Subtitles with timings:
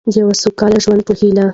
[0.13, 1.45] د یو سوکاله ژوند په هیله.